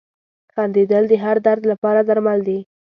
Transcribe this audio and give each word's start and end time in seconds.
•خندېدل 0.53 1.03
د 1.09 1.13
هر 1.23 1.37
درد 1.47 1.63
لپاره 1.71 1.99
درمل 2.09 2.39
دي. 2.47 2.59